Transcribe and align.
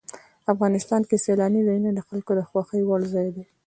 افغانستان 0.53 1.01
کې 1.09 1.21
سیلانی 1.25 1.61
ځایونه 1.67 1.91
د 1.93 1.99
خلکو 2.07 2.31
د 2.35 2.41
خوښې 2.49 2.79
وړ 2.87 3.01
ځای 3.13 3.27
دی. 3.35 3.43